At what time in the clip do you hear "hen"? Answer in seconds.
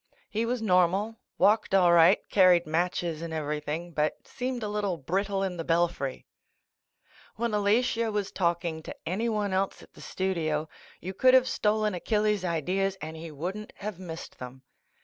7.43-7.51